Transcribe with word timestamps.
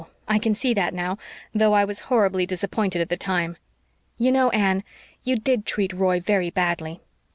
I 0.27 0.39
can 0.39 0.55
see 0.55 0.73
that 0.73 0.95
now, 0.95 1.19
though 1.53 1.73
I 1.73 1.85
was 1.85 1.99
horribly 2.09 2.47
disappointed 2.47 3.03
at 3.03 3.09
the 3.09 3.17
time. 3.17 3.55
You 4.17 4.31
know, 4.31 4.49
Anne, 4.49 4.83
you 5.23 5.35
did 5.35 5.63
treat 5.63 5.93
Roy 5.93 6.19
very 6.19 6.49
badly." 6.49 7.01